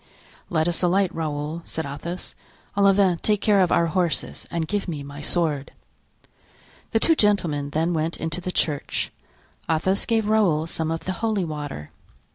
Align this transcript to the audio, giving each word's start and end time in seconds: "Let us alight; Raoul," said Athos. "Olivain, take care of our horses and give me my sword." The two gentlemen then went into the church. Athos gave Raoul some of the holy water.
"Let 0.49 0.67
us 0.67 0.81
alight; 0.81 1.13
Raoul," 1.13 1.61
said 1.63 1.85
Athos. 1.85 2.33
"Olivain, 2.75 3.19
take 3.21 3.39
care 3.39 3.59
of 3.61 3.71
our 3.71 3.85
horses 3.85 4.47
and 4.49 4.67
give 4.67 4.87
me 4.87 5.03
my 5.03 5.21
sword." 5.21 5.73
The 6.89 6.99
two 6.99 7.13
gentlemen 7.15 7.69
then 7.69 7.93
went 7.93 8.17
into 8.17 8.41
the 8.41 8.51
church. 8.51 9.11
Athos 9.69 10.07
gave 10.07 10.27
Raoul 10.27 10.65
some 10.65 10.89
of 10.89 11.01
the 11.01 11.11
holy 11.21 11.45
water. 11.45 11.91